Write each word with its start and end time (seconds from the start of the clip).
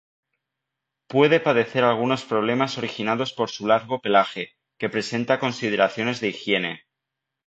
Puede 1.07 1.39
padecer 1.39 1.83
algunos 1.83 2.25
problemas 2.25 2.75
originados 2.79 3.33
por 3.33 3.51
su 3.51 3.67
largo 3.67 4.01
pelaje, 4.01 4.55
que 4.79 4.89
presenta 4.89 5.39
consideraciones 5.39 6.19
de 6.21 6.29
higiene. 6.29 6.87